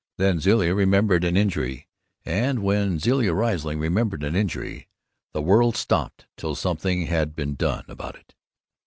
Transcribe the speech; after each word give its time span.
then 0.17 0.39
Zilla 0.39 0.73
remembered 0.73 1.23
an 1.23 1.37
injury; 1.37 1.87
and 2.25 2.63
when 2.63 2.97
Zilla 2.97 3.31
Riesling 3.35 3.77
remembered 3.77 4.23
an 4.23 4.35
injury 4.35 4.87
the 5.31 5.43
world 5.43 5.77
stopped 5.77 6.25
till 6.37 6.55
something 6.55 7.05
had 7.05 7.35
been 7.35 7.53
done 7.53 7.85
about 7.87 8.15
it. 8.15 8.33